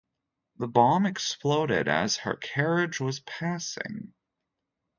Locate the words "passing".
3.19-4.15